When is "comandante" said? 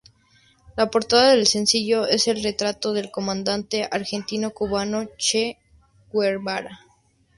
3.11-3.87